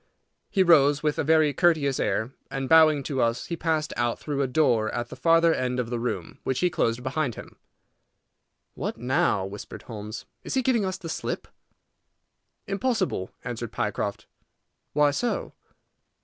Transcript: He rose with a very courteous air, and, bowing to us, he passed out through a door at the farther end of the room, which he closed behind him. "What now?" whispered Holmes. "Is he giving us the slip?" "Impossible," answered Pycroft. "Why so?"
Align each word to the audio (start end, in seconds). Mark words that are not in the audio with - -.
He 0.49 0.63
rose 0.63 1.03
with 1.03 1.19
a 1.19 1.23
very 1.23 1.53
courteous 1.53 1.99
air, 1.99 2.31
and, 2.49 2.67
bowing 2.67 3.03
to 3.03 3.21
us, 3.21 3.45
he 3.45 3.55
passed 3.55 3.93
out 3.95 4.17
through 4.17 4.41
a 4.41 4.47
door 4.47 4.91
at 4.95 5.09
the 5.09 5.15
farther 5.15 5.53
end 5.53 5.79
of 5.79 5.91
the 5.91 5.99
room, 5.99 6.39
which 6.43 6.61
he 6.61 6.71
closed 6.71 7.03
behind 7.03 7.35
him. 7.35 7.55
"What 8.73 8.97
now?" 8.97 9.45
whispered 9.45 9.83
Holmes. 9.83 10.25
"Is 10.43 10.55
he 10.55 10.63
giving 10.63 10.85
us 10.85 10.97
the 10.97 11.07
slip?" 11.07 11.47
"Impossible," 12.65 13.29
answered 13.43 13.71
Pycroft. 13.71 14.25
"Why 14.93 15.11
so?" 15.11 15.53